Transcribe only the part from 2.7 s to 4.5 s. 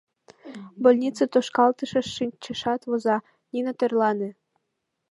воза: «Нина, тӧрлане!